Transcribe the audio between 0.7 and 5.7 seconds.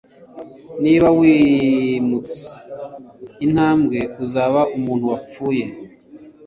Niba wimutse intambwe, uzaba umuntu wapfuye.